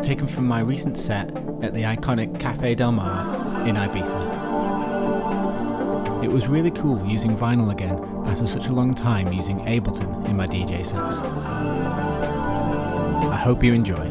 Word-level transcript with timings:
taken 0.05 0.27
from 0.27 0.45
my 0.45 0.59
recent 0.59 0.97
set 0.97 1.29
at 1.63 1.73
the 1.73 1.83
iconic 1.83 2.37
Cafe 2.41 2.75
Del 2.75 2.91
Mar 2.91 3.65
in 3.65 3.77
Ibiza. 3.77 4.33
It 6.21 6.27
was 6.29 6.49
really 6.49 6.71
cool 6.71 7.07
using 7.07 7.33
vinyl 7.37 7.71
again 7.71 7.97
after 8.27 8.45
such 8.45 8.67
a 8.67 8.73
long 8.73 8.93
time 8.93 9.31
using 9.31 9.61
Ableton 9.61 10.27
in 10.27 10.35
my 10.35 10.45
DJ 10.45 10.85
sets. 10.85 11.19
I 13.29 13.37
hope 13.37 13.63
you 13.63 13.73
enjoy. 13.73 14.10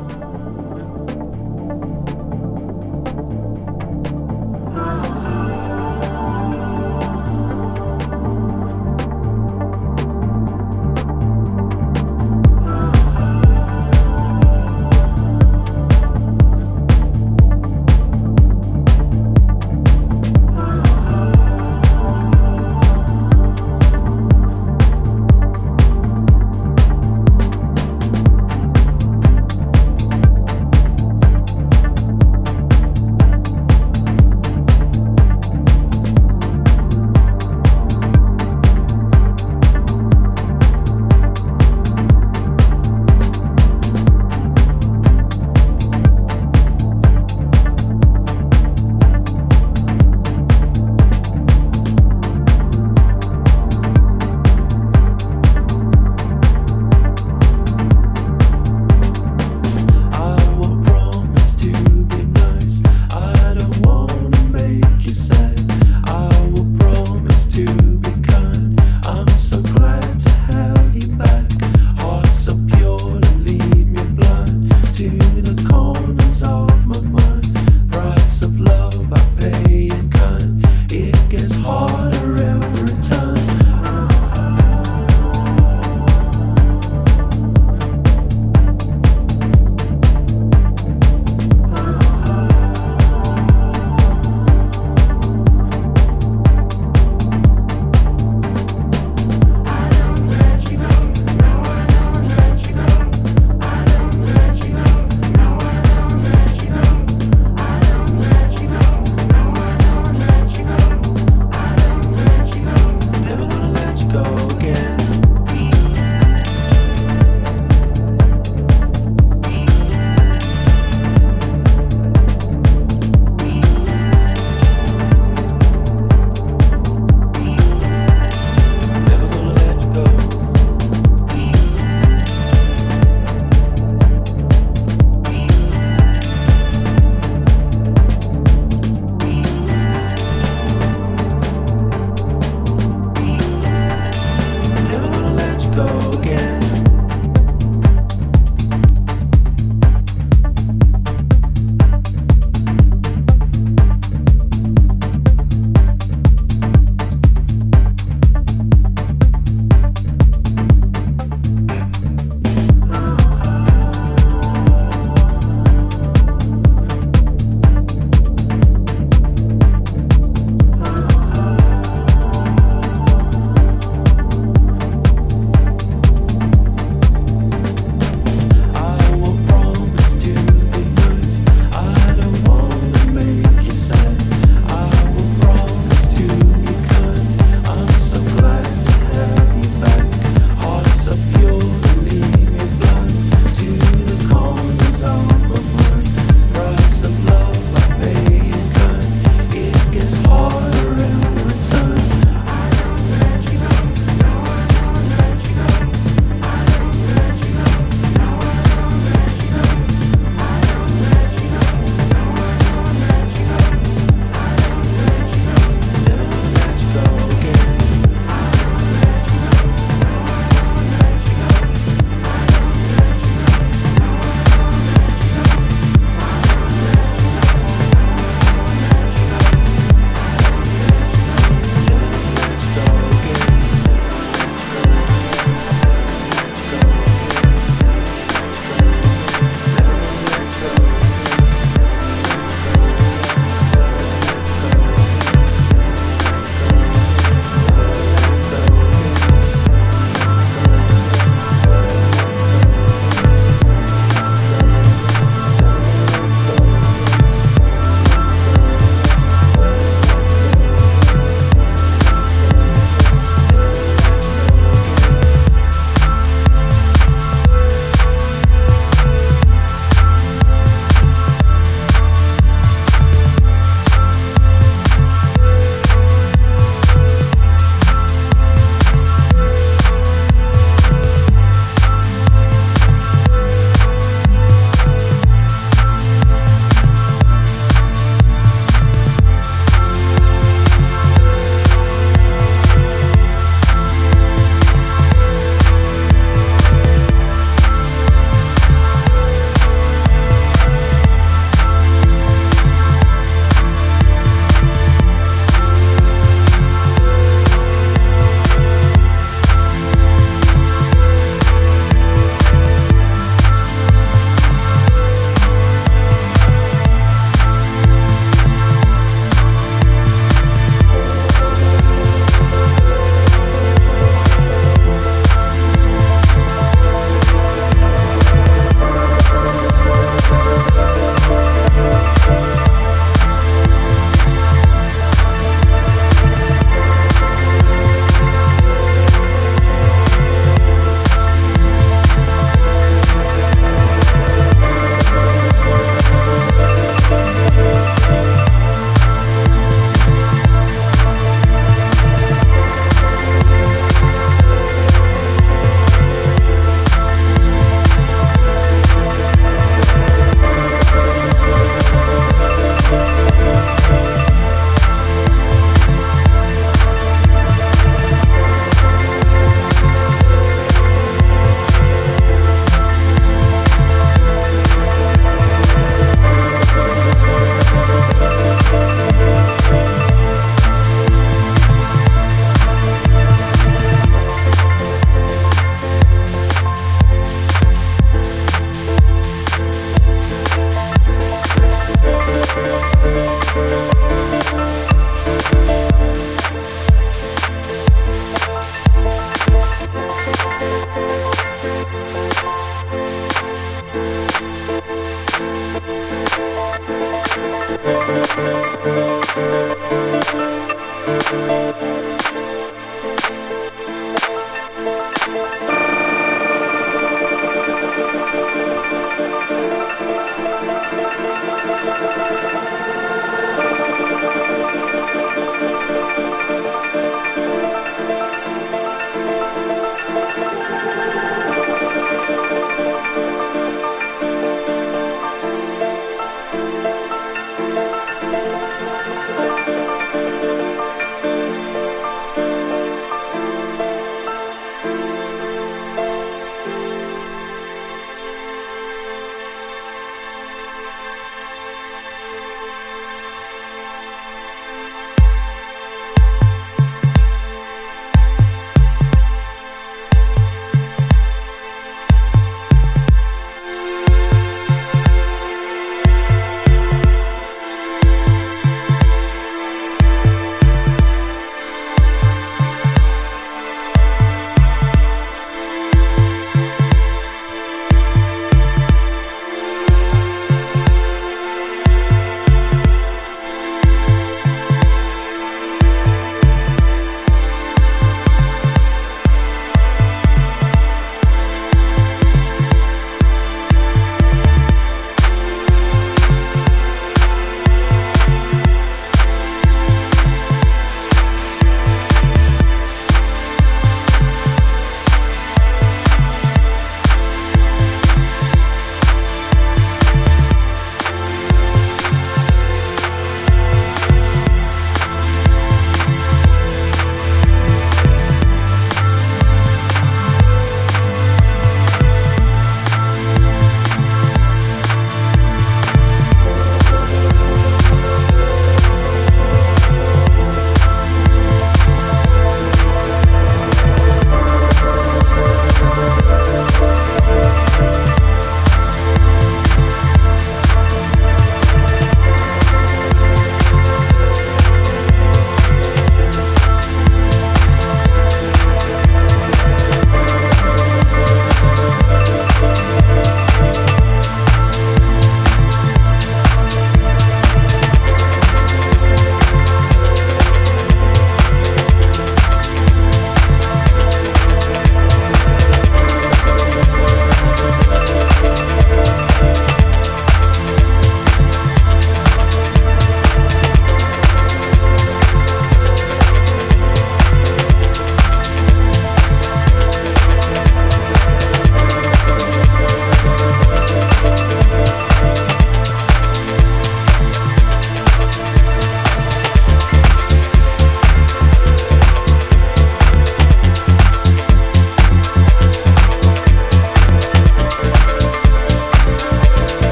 Música 408.36 409.20